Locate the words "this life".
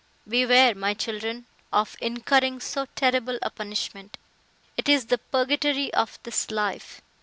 6.23-7.01